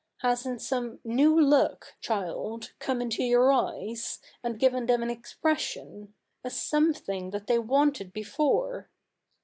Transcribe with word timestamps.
Hasn't 0.23 0.63
some 0.63 0.99
new 1.03 1.39
look, 1.39 1.93
child, 2.01 2.73
come 2.79 3.03
into 3.03 3.23
your 3.23 3.51
eyes, 3.51 4.19
and 4.41 4.57
given 4.57 4.87
them 4.87 5.03
an 5.03 5.11
expression— 5.11 6.15
a 6.43 6.49
something 6.49 7.29
that 7.29 7.45
they 7.45 7.59
wanted 7.59 8.11
before 8.11 8.89